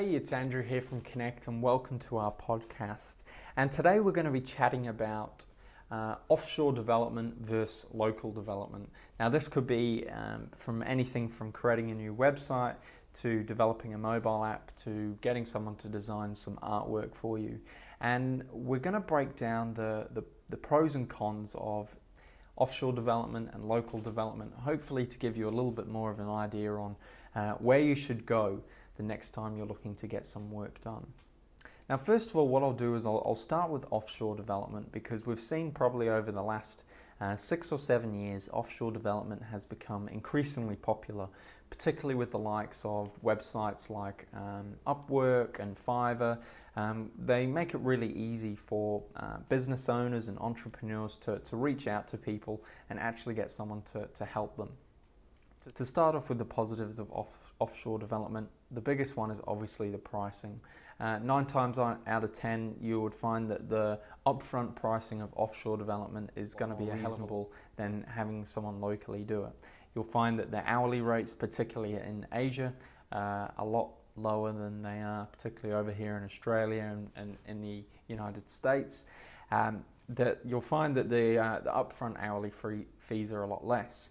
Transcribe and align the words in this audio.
Hey, 0.00 0.14
it's 0.14 0.32
Andrew 0.32 0.62
here 0.62 0.80
from 0.80 1.02
Connect, 1.02 1.46
and 1.46 1.62
welcome 1.62 1.98
to 1.98 2.16
our 2.16 2.32
podcast. 2.32 3.16
And 3.58 3.70
today 3.70 4.00
we're 4.00 4.12
going 4.12 4.24
to 4.24 4.30
be 4.30 4.40
chatting 4.40 4.88
about 4.88 5.44
uh, 5.90 6.14
offshore 6.30 6.72
development 6.72 7.34
versus 7.38 7.84
local 7.92 8.32
development. 8.32 8.88
Now, 9.18 9.28
this 9.28 9.46
could 9.46 9.66
be 9.66 10.06
um, 10.08 10.48
from 10.56 10.82
anything 10.84 11.28
from 11.28 11.52
creating 11.52 11.90
a 11.90 11.94
new 11.94 12.14
website 12.14 12.76
to 13.20 13.42
developing 13.42 13.92
a 13.92 13.98
mobile 13.98 14.42
app 14.42 14.74
to 14.84 15.18
getting 15.20 15.44
someone 15.44 15.76
to 15.76 15.88
design 15.88 16.34
some 16.34 16.56
artwork 16.62 17.14
for 17.14 17.38
you. 17.38 17.60
And 18.00 18.44
we're 18.50 18.78
going 18.78 18.94
to 18.94 19.00
break 19.00 19.36
down 19.36 19.74
the, 19.74 20.08
the, 20.14 20.24
the 20.48 20.56
pros 20.56 20.94
and 20.94 21.10
cons 21.10 21.54
of 21.58 21.94
offshore 22.56 22.94
development 22.94 23.50
and 23.52 23.68
local 23.68 24.00
development, 24.00 24.54
hopefully, 24.54 25.04
to 25.04 25.18
give 25.18 25.36
you 25.36 25.46
a 25.46 25.50
little 25.50 25.70
bit 25.70 25.88
more 25.88 26.10
of 26.10 26.20
an 26.20 26.30
idea 26.30 26.72
on 26.72 26.96
uh, 27.36 27.52
where 27.58 27.80
you 27.80 27.94
should 27.94 28.24
go 28.24 28.62
the 29.00 29.06
next 29.06 29.30
time 29.30 29.56
you're 29.56 29.66
looking 29.66 29.94
to 29.94 30.06
get 30.06 30.26
some 30.26 30.50
work 30.50 30.78
done. 30.82 31.06
Now, 31.88 31.96
first 31.96 32.28
of 32.30 32.36
all, 32.36 32.48
what 32.48 32.62
I'll 32.62 32.72
do 32.72 32.94
is 32.94 33.06
I'll, 33.06 33.22
I'll 33.24 33.34
start 33.34 33.70
with 33.70 33.84
offshore 33.90 34.36
development 34.36 34.92
because 34.92 35.24
we've 35.24 35.40
seen 35.40 35.72
probably 35.72 36.10
over 36.10 36.30
the 36.30 36.42
last 36.42 36.84
uh, 37.20 37.34
six 37.36 37.72
or 37.72 37.78
seven 37.78 38.14
years, 38.14 38.50
offshore 38.52 38.92
development 38.92 39.42
has 39.42 39.64
become 39.64 40.06
increasingly 40.08 40.76
popular, 40.76 41.28
particularly 41.70 42.14
with 42.14 42.30
the 42.30 42.38
likes 42.38 42.82
of 42.84 43.10
websites 43.22 43.88
like 43.88 44.26
um, 44.34 44.74
Upwork 44.86 45.58
and 45.58 45.76
Fiverr. 45.86 46.38
Um, 46.76 47.10
they 47.18 47.46
make 47.46 47.72
it 47.72 47.80
really 47.80 48.12
easy 48.12 48.54
for 48.54 49.02
uh, 49.16 49.38
business 49.48 49.88
owners 49.88 50.28
and 50.28 50.38
entrepreneurs 50.38 51.16
to, 51.18 51.38
to 51.38 51.56
reach 51.56 51.86
out 51.86 52.06
to 52.08 52.18
people 52.18 52.62
and 52.90 52.98
actually 52.98 53.34
get 53.34 53.50
someone 53.50 53.82
to, 53.92 54.06
to 54.14 54.24
help 54.26 54.56
them. 54.58 54.68
To 55.74 55.84
start 55.84 56.14
off 56.14 56.30
with 56.30 56.38
the 56.38 56.44
positives 56.44 56.98
of 56.98 57.10
off, 57.12 57.52
offshore 57.58 57.98
development, 57.98 58.48
the 58.70 58.80
biggest 58.80 59.18
one 59.18 59.30
is 59.30 59.40
obviously 59.46 59.90
the 59.90 59.98
pricing. 59.98 60.58
Uh, 61.00 61.18
nine 61.18 61.44
times 61.44 61.78
out 61.78 62.00
of 62.06 62.32
ten, 62.32 62.74
you 62.80 62.98
would 63.02 63.14
find 63.14 63.50
that 63.50 63.68
the 63.68 64.00
upfront 64.26 64.74
pricing 64.74 65.20
of 65.20 65.28
offshore 65.36 65.76
development 65.76 66.30
is 66.34 66.54
going 66.54 66.70
to 66.70 66.76
be 66.76 66.90
reasonable 66.90 67.52
than 67.76 68.06
having 68.08 68.46
someone 68.46 68.80
locally 68.80 69.22
do 69.22 69.44
it. 69.44 69.52
You'll 69.94 70.04
find 70.04 70.38
that 70.38 70.50
the 70.50 70.62
hourly 70.64 71.02
rates, 71.02 71.34
particularly 71.34 71.94
in 71.94 72.26
Asia, 72.32 72.72
uh, 73.12 73.48
a 73.58 73.64
lot 73.64 73.90
lower 74.16 74.52
than 74.52 74.80
they 74.80 75.02
are, 75.02 75.26
particularly 75.26 75.78
over 75.78 75.92
here 75.92 76.16
in 76.16 76.24
Australia 76.24 76.82
and, 76.90 77.10
and 77.16 77.36
in 77.46 77.60
the 77.60 77.84
United 78.08 78.48
States. 78.48 79.04
Um, 79.50 79.84
that 80.08 80.38
you'll 80.44 80.60
find 80.60 80.96
that 80.96 81.10
the, 81.10 81.38
uh, 81.38 81.60
the 81.60 81.70
upfront 81.70 82.16
hourly 82.18 82.50
free 82.50 82.86
fees 82.98 83.30
are 83.30 83.42
a 83.42 83.46
lot 83.46 83.66
less. 83.66 84.08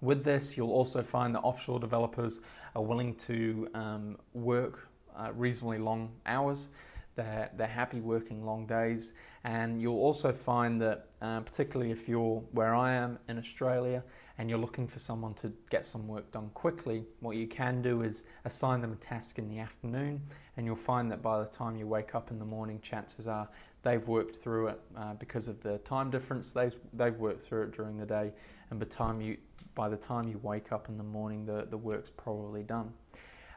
With 0.00 0.22
this, 0.22 0.56
you'll 0.56 0.70
also 0.70 1.02
find 1.02 1.34
that 1.34 1.40
offshore 1.40 1.80
developers 1.80 2.40
are 2.76 2.82
willing 2.82 3.16
to 3.16 3.68
um, 3.74 4.16
work 4.32 4.88
uh, 5.16 5.32
reasonably 5.34 5.78
long 5.78 6.10
hours. 6.24 6.68
They're, 7.16 7.50
they're 7.56 7.66
happy 7.66 7.98
working 7.98 8.46
long 8.46 8.64
days, 8.64 9.12
and 9.42 9.82
you'll 9.82 9.98
also 9.98 10.30
find 10.30 10.80
that, 10.82 11.06
uh, 11.20 11.40
particularly 11.40 11.90
if 11.90 12.08
you're 12.08 12.40
where 12.52 12.76
I 12.76 12.92
am 12.94 13.18
in 13.28 13.38
Australia 13.38 14.04
and 14.38 14.48
you're 14.48 14.60
looking 14.60 14.86
for 14.86 15.00
someone 15.00 15.34
to 15.34 15.52
get 15.68 15.84
some 15.84 16.06
work 16.06 16.30
done 16.30 16.48
quickly, 16.54 17.04
what 17.18 17.36
you 17.36 17.48
can 17.48 17.82
do 17.82 18.02
is 18.02 18.22
assign 18.44 18.80
them 18.80 18.92
a 18.92 19.04
task 19.04 19.40
in 19.40 19.48
the 19.48 19.58
afternoon, 19.58 20.22
and 20.56 20.64
you'll 20.64 20.76
find 20.76 21.10
that 21.10 21.20
by 21.20 21.40
the 21.40 21.46
time 21.46 21.74
you 21.74 21.88
wake 21.88 22.14
up 22.14 22.30
in 22.30 22.38
the 22.38 22.44
morning, 22.44 22.78
chances 22.82 23.26
are 23.26 23.48
they've 23.82 24.06
worked 24.06 24.36
through 24.36 24.68
it 24.68 24.80
uh, 24.96 25.14
because 25.14 25.48
of 25.48 25.60
the 25.60 25.78
time 25.78 26.10
difference. 26.10 26.52
They've, 26.52 26.76
they've 26.92 27.16
worked 27.16 27.40
through 27.40 27.64
it 27.64 27.72
during 27.72 27.98
the 27.98 28.06
day, 28.06 28.32
and 28.70 28.78
by 28.78 28.84
the 28.84 28.90
time 28.90 29.20
you 29.20 29.36
by 29.74 29.88
the 29.88 29.96
time 29.96 30.28
you 30.28 30.40
wake 30.42 30.72
up 30.72 30.88
in 30.88 30.98
the 30.98 31.04
morning, 31.04 31.46
the, 31.46 31.66
the 31.70 31.76
work's 31.76 32.10
probably 32.10 32.64
done. 32.64 32.92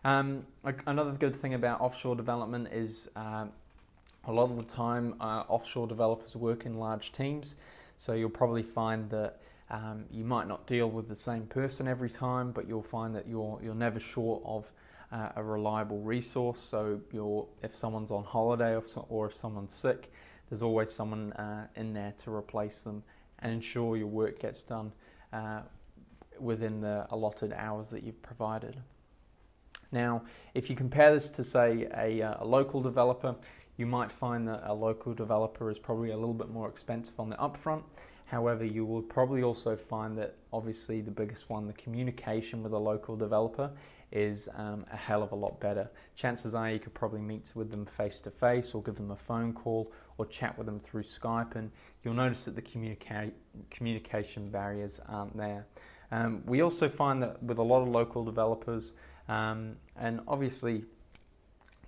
Um, 0.04 0.46
another 0.86 1.14
good 1.14 1.36
thing 1.36 1.56
about 1.56 1.82
offshore 1.82 2.16
development 2.16 2.68
is 2.72 3.10
um, 3.16 3.52
a 4.26 4.32
lot 4.32 4.52
of 4.52 4.56
the 4.56 4.64
time 4.64 5.16
uh, 5.20 5.44
offshore 5.48 5.88
developers 5.88 6.36
work 6.36 6.68
in 6.68 6.76
large 6.76 7.12
teams, 7.12 7.56
so 7.98 8.14
you'll 8.14 8.30
probably 8.30 8.62
find 8.62 9.10
that 9.10 9.40
um, 9.72 10.06
you 10.12 10.24
might 10.24 10.48
not 10.48 10.68
deal 10.68 10.92
with 10.92 11.08
the 11.08 11.16
same 11.16 11.48
person 11.48 11.88
every 11.88 12.10
time, 12.10 12.52
but 12.52 12.68
you'll 12.68 12.84
find 12.84 13.16
that 13.16 13.28
you're 13.28 13.60
you're 13.64 13.74
never 13.74 14.00
short 14.00 14.42
of 14.46 14.72
uh, 15.12 15.30
a 15.36 15.44
reliable 15.44 16.00
resource. 16.00 16.60
So 16.60 17.00
you're, 17.12 17.48
if 17.64 17.76
someone's 17.76 18.12
on 18.12 18.24
holiday 18.24 18.76
or, 18.76 18.84
or 19.10 19.28
if 19.28 19.34
someone's 19.34 19.74
sick, 19.74 20.12
there's 20.50 20.62
always 20.62 20.92
someone 20.92 21.34
uh, 21.34 21.68
in 21.76 21.94
there 21.94 22.14
to 22.24 22.34
replace 22.34 22.82
them 22.82 23.04
and 23.42 23.52
ensure 23.52 23.98
your 23.98 24.08
work 24.08 24.40
gets 24.40 24.64
done 24.64 24.92
uh, 25.34 25.62
within 26.40 26.82
the 26.82 27.08
allotted 27.12 27.54
hours 27.54 27.90
that 27.90 28.04
you've 28.04 28.22
provided. 28.22 28.78
Now, 29.92 30.24
if 30.54 30.70
you 30.70 30.76
compare 30.76 31.14
this 31.14 31.30
to, 31.30 31.44
say, 31.44 31.88
a, 31.98 32.22
uh, 32.22 32.44
a, 32.44 32.46
local 32.46 32.82
developer, 32.82 33.36
you 33.78 33.86
might 33.86 34.12
find 34.12 34.48
that 34.48 34.62
a 34.66 34.74
local 34.74 35.14
developer 35.14 35.70
is 35.70 35.78
probably 35.78 36.12
a 36.12 36.18
little 36.18 36.34
bit 36.34 36.50
more 36.50 36.70
expensive 36.70 37.20
on 37.20 37.30
the 37.30 37.36
upfront. 37.36 37.84
However, 38.32 38.64
you 38.64 38.86
will 38.86 39.02
probably 39.02 39.44
also 39.44 39.76
find 39.76 40.18
that 40.18 40.36
obviously 40.54 41.02
the 41.02 41.12
biggest 41.12 41.50
one, 41.50 41.68
the 41.68 41.74
communication 41.74 42.64
with 42.64 42.72
a 42.72 42.78
local 42.78 43.18
developer, 43.18 43.70
is 44.14 44.48
um, 44.56 44.86
a 44.90 44.96
hell 44.96 45.22
of 45.22 45.34
a 45.34 45.36
lot 45.36 45.60
better. 45.60 45.92
Chances 46.16 46.56
are 46.56 46.72
you 46.72 46.80
could 46.80 46.94
probably 46.94 47.20
meet 47.20 47.52
with 47.56 47.70
them 47.70 47.86
face 47.86 48.22
to 48.22 48.32
face 48.32 48.74
or 48.74 48.82
give 48.84 48.96
them 48.96 49.12
a 49.12 49.18
phone 49.18 49.52
call 49.52 49.92
or 50.18 50.26
chat 50.26 50.58
with 50.58 50.66
them 50.66 50.80
through 50.80 51.04
Skype, 51.04 51.56
and 51.56 51.70
you'll 52.06 52.14
notice 52.14 52.46
that 52.46 52.56
the 52.56 52.62
communica- 52.62 53.34
communication 53.70 54.50
barriers 54.50 55.02
aren't 55.10 55.36
there. 55.36 55.68
Um, 56.14 56.42
we 56.46 56.62
also 56.62 56.88
find 56.88 57.22
that 57.24 57.44
with 57.44 57.58
a 57.58 57.64
lot 57.64 57.82
of 57.82 57.90
local 57.90 58.24
developers, 58.24 58.94
um, 59.28 59.76
and 59.98 60.22
obviously 60.26 60.86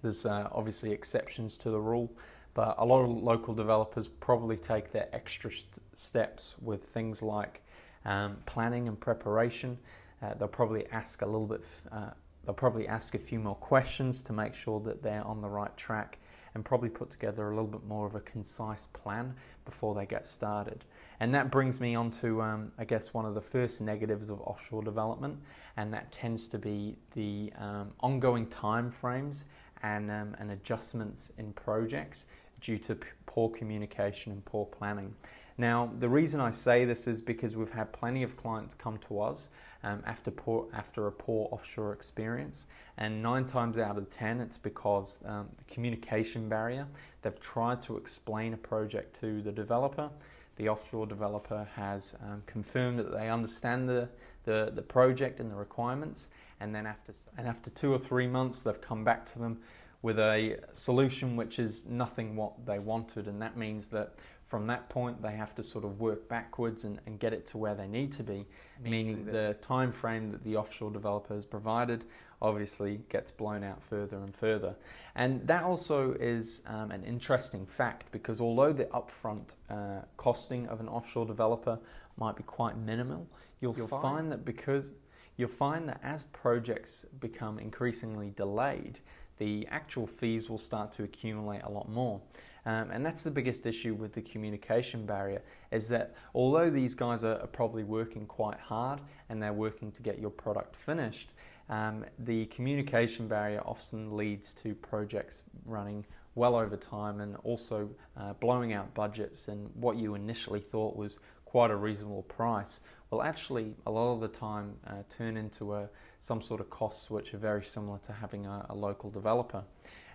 there's 0.01 0.25
uh, 0.25 0.49
obviously 0.51 0.91
exceptions 0.91 1.57
to 1.59 1.69
the 1.69 1.79
rule, 1.79 2.11
but 2.53 2.75
a 2.78 2.86
lot 2.86 3.03
of 3.03 3.09
local 3.09 3.53
developers 3.53 4.08
probably 4.08 4.58
take 4.58 4.91
their 4.91 5.08
extra 5.14 5.52
st- 5.52 5.80
steps 5.94 6.56
with 6.62 6.84
things 6.86 7.22
like 7.22 7.62
um, 8.06 8.38
planning 8.46 8.88
and 8.88 9.00
preparation. 9.00 9.78
Uh, 10.22 10.34
they'll 10.36 10.47
probably 10.47 10.86
ask 10.91 11.22
a 11.22 11.25
little 11.25 11.47
bit. 11.47 11.64
Uh, 11.91 12.12
they'll 12.46 12.53
probably 12.53 12.88
ask 12.88 13.16
a 13.16 13.19
few 13.19 13.40
more 13.40 13.56
questions 13.56 14.22
to 14.24 14.34
make 14.34 14.53
sure 14.53 14.80
that 14.81 15.02
they're 15.02 15.25
on 15.25 15.41
the 15.41 15.50
right 15.50 15.75
track 15.78 16.19
and 16.56 16.64
probably 16.64 16.90
put 16.90 17.09
together 17.09 17.47
a 17.47 17.50
little 17.50 17.69
bit 17.69 17.84
more 17.86 18.06
of 18.06 18.16
a 18.16 18.19
concise 18.19 18.88
plan 18.94 19.34
before 19.66 19.96
they 19.96 20.06
get 20.06 20.28
started. 20.28 20.85
And 21.20 21.34
that 21.34 21.52
brings 21.52 21.80
me 21.80 21.96
on 21.96 22.12
to, 22.12 22.41
um, 22.41 22.72
I 22.78 22.85
guess, 22.85 23.14
one 23.14 23.25
of 23.25 23.34
the 23.34 23.41
first 23.41 23.81
negatives 23.81 24.30
of 24.30 24.40
offshore 24.41 24.84
development, 24.84 25.40
and 25.78 25.91
that 25.94 26.12
tends 26.12 26.47
to 26.50 26.59
be 26.59 26.96
the 27.16 27.52
um, 27.58 27.90
ongoing 28.02 28.46
time 28.47 28.90
frames 28.90 29.46
and, 29.81 30.12
um, 30.12 30.35
and 30.40 30.52
adjustments 30.52 31.31
in 31.38 31.53
projects 31.53 32.25
due 32.63 32.78
to 32.79 32.96
p- 32.96 33.07
poor 33.25 33.50
communication 33.50 34.31
and 34.31 34.44
poor 34.46 34.66
planning. 34.66 35.13
Now, 35.57 35.91
the 36.00 36.09
reason 36.09 36.40
I 36.40 36.50
say 36.50 36.85
this 36.85 37.06
is 37.06 37.22
because 37.22 37.56
we've 37.56 37.72
had 37.72 37.91
plenty 37.94 38.24
of 38.24 38.35
clients 38.35 38.74
come 38.74 38.97
to 39.07 39.22
us 39.22 39.50
um, 39.84 40.01
after, 40.06 40.31
poor, 40.31 40.68
after 40.73 41.06
a 41.07 41.12
poor 41.12 41.47
offshore 41.52 41.94
experience, 41.94 42.66
and 42.97 43.22
nine 43.22 43.46
times 43.46 43.78
out 43.78 43.97
of 43.97 44.12
ten, 44.12 44.40
it's 44.40 44.57
because 44.57 45.19
um, 45.25 45.47
the 45.57 45.73
communication 45.73 46.50
barrier. 46.50 46.88
They've 47.22 47.40
tried 47.40 47.81
to 47.84 47.97
explain 47.97 48.53
a 48.53 48.57
project 48.57 49.19
to 49.19 49.41
the 49.41 49.52
developer. 49.52 50.09
The 50.56 50.69
offshore 50.69 51.06
developer 51.06 51.68
has 51.75 52.16
um, 52.23 52.41
confirmed 52.47 52.97
that 53.00 53.12
they 53.12 53.29
understand 53.29 53.90
the, 53.90 54.09
the, 54.46 54.72
the 54.73 54.81
project 54.81 55.40
and 55.40 55.52
the 55.52 55.56
requirements, 55.56 56.29
and 56.59 56.73
then 56.73 56.88
after, 56.88 57.13
and 57.38 57.47
after 57.47 57.69
two 57.69 57.94
or 57.94 58.00
three 58.00 58.28
months, 58.28 58.62
they've 58.62 58.81
come 58.81 59.03
back 59.03 59.25
to 59.34 59.40
them 59.40 59.59
with 60.03 60.19
a 60.19 60.59
solution 60.74 61.36
which 61.36 61.58
is 61.58 61.86
nothing 61.88 62.36
what 62.36 62.66
they 62.66 62.78
wanted, 62.78 63.28
and 63.28 63.41
that 63.41 63.58
means 63.58 63.88
that 63.88 64.14
from 64.46 64.68
that 64.68 64.88
point 64.90 65.19
they 65.19 65.31
have 65.31 65.56
to 65.56 65.64
sort 65.64 65.84
of 65.84 66.00
work 66.00 66.29
backwards 66.29 66.84
and, 66.84 67.00
and 67.08 67.17
get 67.20 67.34
it 67.34 67.47
to 67.47 67.58
where 67.58 67.73
they 67.73 67.88
need 67.88 68.11
to 68.11 68.22
be, 68.22 68.46
meaning 68.84 69.26
the 69.26 69.55
time 69.61 69.91
frame 69.91 70.32
that 70.32 70.44
the 70.44 70.55
offshore 70.55 70.91
developer 70.91 71.34
has 71.34 71.46
provided 71.46 72.05
obviously 72.44 73.00
gets 73.09 73.32
blown 73.32 73.64
out 73.64 73.82
further 73.82 74.17
and 74.17 74.35
further. 74.35 74.76
And 75.16 75.47
that 75.47 75.64
also 75.64 76.11
is 76.20 76.61
um, 76.67 76.91
an 76.91 77.03
interesting 77.06 77.66
fact 77.66 78.11
because 78.11 78.41
although 78.41 78.73
the 78.73 78.85
upfront 78.85 79.56
uh, 79.70 80.02
costing 80.17 80.67
of 80.67 80.82
an 80.82 80.90
offshore 80.90 81.26
developer 81.26 81.79
might 82.17 82.35
be 82.35 82.44
quite 82.44 82.78
minimal, 82.78 83.26
you'll, 83.61 83.76
you'll 83.78 83.88
find, 83.88 84.03
find 84.03 84.32
that 84.34 84.44
because 84.44 84.91
you'll 85.38 85.47
find 85.47 85.88
that 85.88 86.02
as 86.03 86.26
projects 86.26 87.06
become 87.22 87.58
increasingly 87.58 88.32
delayed, 88.35 88.99
the 89.38 89.68
actual 89.70 90.08
fees 90.08 90.50
will 90.50 90.58
start 90.58 90.91
to 90.94 91.03
accumulate 91.03 91.62
a 91.64 91.70
lot 91.70 91.90
more. 91.90 92.22
Um, 92.66 92.91
and 92.91 93.06
that's 93.06 93.24
the 93.24 93.32
biggest 93.32 93.66
issue 93.66 93.94
with 93.94 94.14
the 94.14 94.22
communication 94.22 95.06
barrier 95.06 95.41
is 95.72 95.88
that 95.90 96.16
although 96.34 96.70
these 96.70 96.94
guys 96.94 97.24
are, 97.24 97.40
are 97.41 97.47
probably 97.47 97.84
working 97.84 98.26
quite 98.26 98.59
hard 98.59 99.02
and 99.30 99.41
they're 99.41 99.52
working 99.53 99.91
to 99.91 100.02
get 100.02 100.20
your 100.20 100.30
product 100.30 100.76
finished, 100.76 101.34
um, 101.70 102.06
the 102.20 102.46
communication 102.47 103.28
barrier 103.28 103.62
often 103.66 104.16
leads 104.16 104.53
to 104.56 104.76
projects 104.76 105.44
running 105.66 106.06
well 106.35 106.56
over 106.56 106.76
time 106.76 107.20
and 107.20 107.35
also 107.44 107.90
uh, 108.18 108.34
blowing 108.34 108.74
out 108.74 108.94
budgets 108.94 109.47
and 109.50 109.70
what 109.76 109.97
you 109.97 110.16
initially 110.16 110.59
thought 110.59 110.96
was 110.96 111.20
quite 111.53 111.70
a 111.70 111.76
reasonable 111.76 112.23
price 112.23 112.82
will 113.11 113.22
actually 113.22 113.76
a 113.85 113.91
lot 113.91 114.11
of 114.11 114.22
the 114.22 114.28
time 114.28 114.73
uh, 114.88 114.94
turn 115.08 115.38
into 115.38 115.76
a 115.76 115.88
some 116.20 116.41
sort 116.41 116.59
of 116.59 116.67
costs 116.72 117.11
which 117.11 117.32
are 117.32 117.38
very 117.38 117.64
similar 117.64 118.00
to 118.00 118.11
having 118.11 118.47
a, 118.47 118.66
a 118.70 118.76
local 118.76 119.11
developer. 119.11 119.64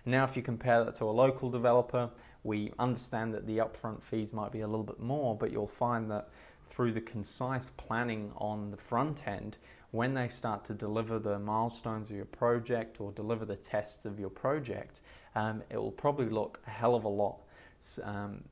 Now, 0.05 0.25
if 0.25 0.35
you 0.35 0.41
compare 0.41 0.83
that 0.83 0.97
to 0.97 1.05
a 1.05 1.15
local 1.25 1.49
developer, 1.49 2.09
we 2.43 2.73
understand 2.77 3.33
that 3.35 3.47
the 3.47 3.59
upfront 3.59 4.03
fees 4.03 4.33
might 4.33 4.51
be 4.51 4.61
a 4.61 4.67
little 4.67 4.83
bit 4.83 4.99
more, 4.99 5.33
but 5.33 5.49
you'll 5.49 5.65
find 5.65 6.11
that 6.11 6.27
through 6.67 6.91
the 6.91 6.99
concise 6.99 7.69
planning 7.77 8.33
on 8.35 8.69
the 8.69 8.77
front 8.91 9.25
end, 9.25 9.55
when 9.91 10.13
they 10.13 10.27
start 10.27 10.65
to 10.65 10.73
deliver 10.73 11.19
the 11.19 11.39
milestones 11.39 12.09
of 12.09 12.17
your 12.17 12.25
project 12.25 12.99
or 12.99 13.13
deliver 13.13 13.45
the 13.45 13.55
tests 13.55 14.03
of 14.03 14.19
your 14.19 14.29
project, 14.29 14.99
um, 15.35 15.63
it 15.69 15.77
will 15.77 15.91
probably 16.03 16.27
look 16.27 16.59
a 16.67 16.69
hell 16.69 16.95
of 16.95 17.05
a 17.05 17.07
lot. 17.23 17.37
Um, 18.03 18.43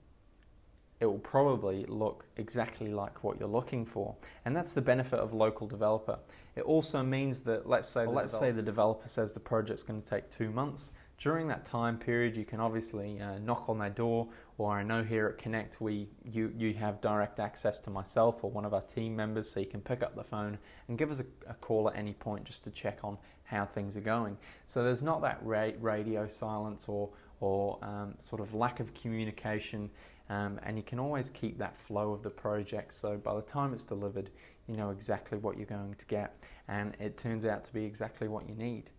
it 0.99 1.05
will 1.05 1.19
probably 1.19 1.85
look 1.88 2.25
exactly 2.38 2.89
like 2.89 3.23
what 3.23 3.39
you're 3.39 3.49
looking 3.49 3.85
for, 3.85 4.15
and 4.45 4.55
that's 4.55 4.73
the 4.73 4.81
benefit 4.81 5.19
of 5.19 5.33
local 5.33 5.67
developer. 5.67 6.17
It 6.55 6.63
also 6.63 7.03
means 7.03 7.41
that 7.41 7.69
let's 7.69 7.88
say 7.88 8.05
well, 8.05 8.15
let's 8.15 8.38
say 8.38 8.51
the 8.51 8.63
developer 8.63 9.07
says 9.07 9.31
the 9.31 9.39
project's 9.39 9.83
going 9.83 10.01
to 10.01 10.09
take 10.09 10.29
two 10.31 10.49
months. 10.49 10.91
During 11.19 11.47
that 11.47 11.65
time 11.65 11.97
period, 11.97 12.35
you 12.35 12.45
can 12.45 12.59
obviously 12.59 13.19
uh, 13.19 13.39
knock 13.39 13.69
on 13.69 13.79
their 13.79 13.89
door, 13.89 14.27
or 14.57 14.71
I 14.71 14.83
know 14.83 15.03
here 15.03 15.27
at 15.27 15.38
Connect 15.38 15.79
we 15.81 16.09
you 16.23 16.51
you 16.57 16.73
have 16.73 16.99
direct 17.01 17.39
access 17.39 17.79
to 17.79 17.89
myself 17.91 18.44
or 18.44 18.49
one 18.49 18.65
of 18.65 18.73
our 18.73 18.81
team 18.81 19.15
members, 19.15 19.49
so 19.49 19.59
you 19.59 19.67
can 19.67 19.81
pick 19.81 20.01
up 20.01 20.15
the 20.15 20.23
phone 20.23 20.57
and 20.88 20.97
give 20.97 21.11
us 21.11 21.19
a, 21.19 21.51
a 21.51 21.53
call 21.55 21.89
at 21.89 21.95
any 21.95 22.13
point 22.13 22.44
just 22.44 22.63
to 22.63 22.71
check 22.71 22.99
on 23.03 23.17
how 23.44 23.65
things 23.65 23.95
are 23.95 24.01
going. 24.01 24.38
So 24.65 24.83
there's 24.83 25.01
not 25.01 25.21
that 25.21 25.39
ra- 25.41 25.71
radio 25.79 26.27
silence 26.27 26.85
or 26.88 27.09
or 27.39 27.78
um, 27.84 28.16
sort 28.18 28.42
of 28.42 28.54
lack 28.54 28.80
of 28.80 28.94
communication, 28.94 29.89
um, 30.30 30.60
and 30.63 30.78
you 30.78 30.84
can 30.84 31.00
always 31.00 31.30
keep 31.30 31.57
that 31.57 31.78
flow 31.78 32.12
of 32.12 32.24
the 32.24 32.30
project. 32.30 32.94
So 32.94 33.18
by 33.18 33.36
the 33.36 33.42
time 33.42 33.74
it's 33.74 33.84
delivered, 33.84 34.30
you 34.68 34.75
know 34.75 34.89
exactly 34.89 35.38
what 35.38 35.57
you're 35.57 35.66
going 35.66 35.95
to 35.95 36.06
get, 36.06 36.44
and 36.68 36.95
it 37.00 37.18
turns 37.18 37.45
out 37.45 37.63
to 37.66 37.74
be 37.74 37.84
exactly 37.86 38.28
what 38.28 38.48
you 38.48 38.56
need. 38.56 38.89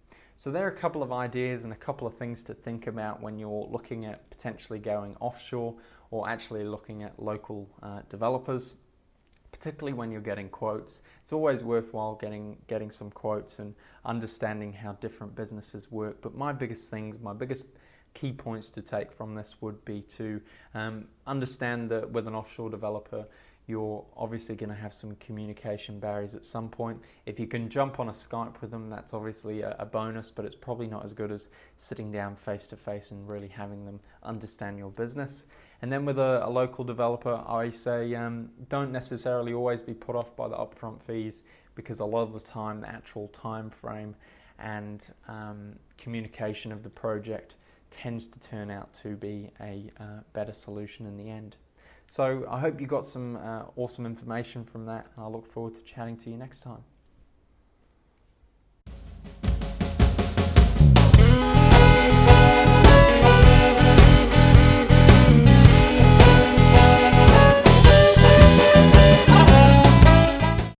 So 0.41 0.53
there 0.53 0.65
are 0.65 0.71
a 0.71 0.77
couple 0.77 1.03
of 1.03 1.13
ideas 1.13 1.65
and 1.65 1.73
a 1.73 1.77
couple 1.77 2.07
of 2.07 2.15
things 2.15 2.45
to 2.45 2.55
think 2.55 2.87
about 2.87 3.21
when 3.21 3.41
you're 3.41 3.67
looking 3.71 4.05
at 4.05 4.31
potentially 4.31 4.79
going 4.79 5.17
offshore 5.19 5.75
or 6.13 6.29
actually 6.29 6.63
looking 6.63 7.03
at 7.03 7.21
local 7.21 7.69
uh, 7.83 8.03
developers. 8.09 8.75
Particularly 9.51 9.95
when 9.95 10.13
you're 10.13 10.21
getting 10.21 10.49
quotes, 10.49 11.01
it's 11.23 11.33
always 11.33 11.65
worthwhile 11.65 12.15
getting 12.15 12.59
getting 12.69 12.91
some 12.91 13.11
quotes 13.11 13.59
and 13.59 13.75
understanding 14.05 14.73
how 14.73 14.93
different 14.93 15.35
businesses 15.35 15.91
work. 15.91 16.21
But 16.21 16.37
my 16.37 16.53
biggest 16.53 16.91
things, 16.91 17.19
my 17.19 17.33
biggest 17.33 17.65
key 18.15 18.33
points 18.33 18.69
to 18.71 18.83
take 18.83 19.13
from 19.13 19.35
this 19.35 19.57
would 19.61 19.85
be 19.85 20.03
to 20.03 20.41
um, 20.75 21.05
understand 21.27 21.91
that 21.91 22.11
with 22.11 22.27
an 22.27 22.35
offshore 22.35 22.71
developer, 22.71 23.25
you're 23.69 24.03
obviously 24.17 24.57
going 24.57 24.71
to 24.71 24.75
have 24.75 24.95
some 24.95 25.15
communication 25.17 26.01
barriers 26.01 26.35
at 26.35 26.45
some 26.45 26.71
point. 26.71 26.99
If 27.27 27.39
you 27.39 27.47
can 27.47 27.69
jump 27.69 28.01
on 28.01 28.09
a 28.09 28.13
Skype 28.13 28.61
with 28.63 28.71
them, 28.71 28.89
that's 28.89 29.13
obviously 29.13 29.61
a, 29.61 29.77
a 29.79 29.85
bonus, 29.85 30.31
but 30.31 30.47
it's 30.47 30.55
probably 30.55 30.87
not 30.87 31.05
as 31.05 31.13
good 31.13 31.31
as 31.31 31.51
sitting 31.77 32.11
down 32.11 32.35
face 32.35 32.67
to 32.69 32.77
face 32.77 33.11
and 33.11 33.29
really 33.29 33.47
having 33.47 33.85
them 33.85 34.01
understand 34.23 34.79
your 34.79 34.91
business. 34.91 35.45
And 35.83 35.93
then 35.93 36.07
with 36.07 36.19
a, 36.19 36.41
a 36.45 36.49
local 36.49 36.83
developer, 36.83 37.45
I 37.47 37.69
say 37.69 38.15
um, 38.15 38.49
don't 38.71 38.91
necessarily 38.91 39.53
always 39.53 39.83
be 39.83 39.95
put 39.95 40.17
off 40.17 40.35
by 40.35 40.49
the 40.49 40.57
upfront 40.57 41.03
fees 41.03 41.43
because 41.75 42.01
a 42.01 42.05
lot 42.05 42.23
of 42.23 42.33
the 42.33 42.41
time, 42.41 42.81
the 42.81 42.89
actual 42.89 43.29
time 43.29 43.69
frame 43.69 44.15
and 44.59 45.05
um, 45.29 45.75
communication 45.99 46.73
of 46.73 46.83
the 46.83 46.91
project 46.91 47.57
tends 47.91 48.27
to 48.29 48.39
turn 48.41 48.71
out 48.71 48.93
to 49.03 49.17
be 49.17 49.51
a 49.61 49.91
uh, 50.01 50.21
better 50.33 50.53
solution 50.53 51.07
in 51.07 51.17
the 51.17 51.31
end. 51.31 51.57
So 52.07 52.47
I 52.51 52.59
hope 52.59 52.81
you 52.81 52.87
got 52.87 53.05
some 53.05 53.37
uh, 53.37 53.65
awesome 53.77 54.07
information 54.07 54.65
from 54.65 54.87
that, 54.87 55.07
and 55.15 55.25
I 55.25 55.29
look 55.29 55.51
forward 55.53 55.75
to 55.75 55.83
chatting 55.83 56.17
to 56.19 56.31
you 56.31 56.37
next 56.37 56.61
time. 56.61 56.83